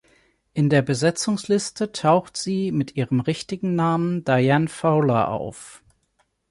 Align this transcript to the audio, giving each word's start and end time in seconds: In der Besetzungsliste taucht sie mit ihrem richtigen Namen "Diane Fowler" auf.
In 0.55 0.71
der 0.71 0.81
Besetzungsliste 0.81 1.91
taucht 1.91 2.35
sie 2.35 2.71
mit 2.71 2.95
ihrem 2.95 3.19
richtigen 3.19 3.75
Namen 3.75 4.23
"Diane 4.25 4.67
Fowler" 4.67 5.27
auf. 5.27 5.83